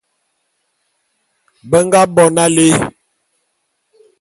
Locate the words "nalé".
2.35-2.67